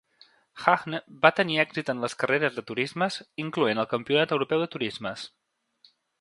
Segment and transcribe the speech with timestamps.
[0.61, 5.29] Hahne va tenir èxit en les carreres de turismes, incloent el Campionat Europeu de Turismes.